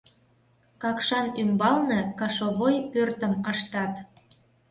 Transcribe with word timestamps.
Какшан 0.81 1.27
ӱмбалне 1.41 1.99
кашовой 2.19 2.75
пӧртым 2.91 3.33
ыштат. 3.51 3.93